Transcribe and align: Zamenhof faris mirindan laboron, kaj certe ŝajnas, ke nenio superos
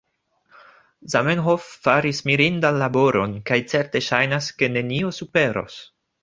Zamenhof 1.13 1.67
faris 1.87 2.21
mirindan 2.29 2.79
laboron, 2.85 3.37
kaj 3.51 3.59
certe 3.75 4.03
ŝajnas, 4.07 4.49
ke 4.63 4.71
nenio 4.79 5.13
superos 5.21 5.79